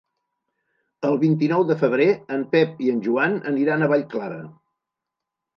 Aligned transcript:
El 1.09 1.19
vint-i-nou 1.23 1.65
de 1.73 1.77
febrer 1.83 2.09
en 2.37 2.45
Pep 2.55 2.81
i 2.87 2.89
en 2.97 3.05
Joan 3.09 3.39
aniran 3.53 3.85
a 3.85 3.91
Vallclara. 3.93 4.41